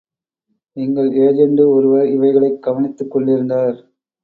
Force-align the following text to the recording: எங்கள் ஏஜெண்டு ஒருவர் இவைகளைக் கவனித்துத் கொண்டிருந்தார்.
எங்கள் 0.77 1.09
ஏஜெண்டு 1.09 1.67
ஒருவர் 1.69 2.07
இவைகளைக் 2.07 2.61
கவனித்துத் 2.61 3.11
கொண்டிருந்தார். 3.11 3.77